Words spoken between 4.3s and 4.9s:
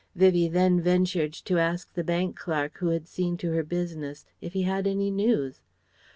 if he had